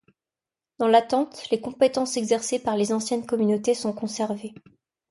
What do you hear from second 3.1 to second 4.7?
communautés sont conservées.